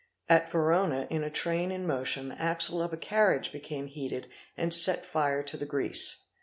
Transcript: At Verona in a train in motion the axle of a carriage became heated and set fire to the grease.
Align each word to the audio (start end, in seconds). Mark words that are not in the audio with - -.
At 0.27 0.49
Verona 0.51 1.05
in 1.11 1.23
a 1.23 1.29
train 1.29 1.71
in 1.71 1.85
motion 1.85 2.29
the 2.29 2.41
axle 2.41 2.81
of 2.81 2.91
a 2.91 2.97
carriage 2.97 3.51
became 3.51 3.85
heated 3.85 4.27
and 4.57 4.73
set 4.73 5.05
fire 5.05 5.43
to 5.43 5.57
the 5.57 5.65
grease. 5.67 6.23